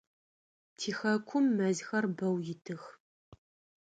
[0.77, 2.83] Тихэкум мэзхэр бэу итых.